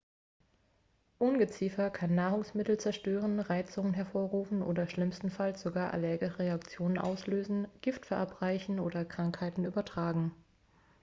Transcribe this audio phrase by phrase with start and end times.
[1.19, 9.05] ungeziefer kann nahrungsmittel zerstören reizungen hervorrufen oder schlimmstenfalls sogar allergische reaktionen auslösen gift verabreichen oder
[9.05, 10.31] krankheiten übertragen